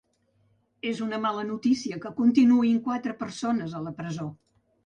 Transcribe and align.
És 0.91 1.01
una 1.07 1.19
mala 1.25 1.43
notícia 1.51 2.01
que 2.05 2.13
continuïn 2.21 2.81
quatre 2.89 3.17
persones 3.23 3.77
a 3.81 3.87
la 3.89 3.97
presó. 4.01 4.31